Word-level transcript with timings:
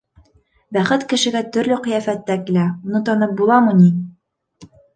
Бәхет 0.77 1.05
кешегә 1.11 1.43
төрлө 1.57 1.77
ҡиәфәттә 1.89 2.39
килә, 2.49 2.65
уны 2.89 3.05
танып 3.11 3.39
буламы 3.43 3.79
ни? 3.85 3.89